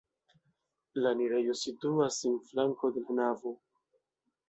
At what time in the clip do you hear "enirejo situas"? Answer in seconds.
1.17-2.19